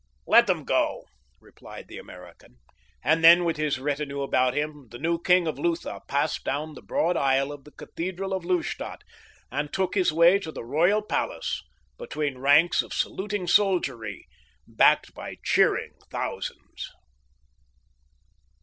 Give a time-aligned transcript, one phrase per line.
[0.25, 1.03] "Let them go,"
[1.39, 2.55] replied the American,
[3.03, 6.81] and then, with his retinue about him the new king of Lutha passed down the
[6.81, 9.03] broad aisle of the cathedral of Lustadt
[9.51, 11.61] and took his way to the royal palace
[11.99, 14.27] between ranks of saluting soldiery
[14.67, 16.89] backed by cheering thousands.